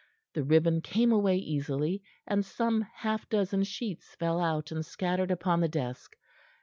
[0.33, 5.59] The ribbon came away easily, and some half dozen sheets fell out and scattered upon
[5.59, 6.15] the desk.